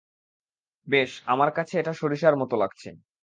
বেশ, 0.87 1.11
আমার 1.25 1.49
কাছে 1.51 1.73
এটা 1.77 1.93
সরিষার 1.93 2.35
মতো 2.37 2.55
লাগছে। 2.57 2.89